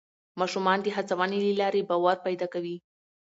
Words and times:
ماشومان 0.39 0.77
د 0.81 0.87
هڅونې 0.95 1.39
له 1.45 1.51
لارې 1.61 1.81
باور 1.89 2.17
پیدا 2.27 2.47
کوي 2.53 2.77